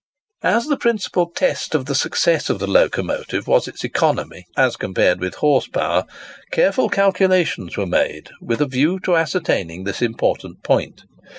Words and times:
As 0.41 0.65
the 0.65 0.77
principal 0.77 1.29
test 1.29 1.75
of 1.75 1.85
the 1.85 1.93
success 1.93 2.49
of 2.49 2.57
the 2.57 2.65
locomotive 2.65 3.45
was 3.45 3.67
its 3.67 3.83
economy 3.83 4.45
as 4.57 4.75
compared 4.75 5.19
with 5.19 5.35
horse 5.35 5.67
power, 5.67 6.05
careful 6.49 6.89
calculations 6.89 7.77
were 7.77 7.85
made 7.85 8.31
with 8.41 8.57
the 8.57 8.65
view 8.67 8.95
of 8.97 9.13
ascertaining 9.13 9.83
this 9.83 10.01
important 10.01 10.63
point. 10.63 11.03